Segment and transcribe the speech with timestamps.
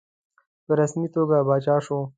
[0.65, 1.99] په رسمي توګه پاچا شو.